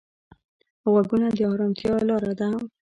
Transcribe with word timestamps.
غوږونه 0.91 1.27
د 1.37 1.39
ارامتیا 1.51 1.93
لاره 2.07 2.33
ده 2.39 2.47